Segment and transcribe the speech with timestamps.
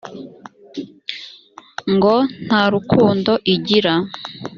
[1.93, 2.13] ngo
[2.45, 3.93] nta rukundo igira